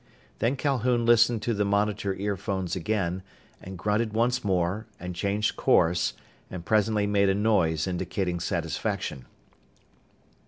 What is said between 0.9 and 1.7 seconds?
listened to the